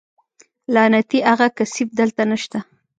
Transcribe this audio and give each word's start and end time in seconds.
لعنتي 0.73 1.19
اغه 1.33 1.47
کثيف 1.57 1.89
دلته 1.99 2.23
نشته. 2.31 2.59